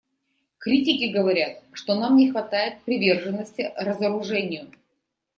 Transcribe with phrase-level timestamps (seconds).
[0.57, 4.67] Критики говорят, что нам не хватает приверженности разоружению.